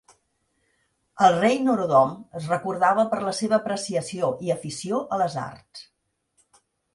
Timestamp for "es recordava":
2.39-3.05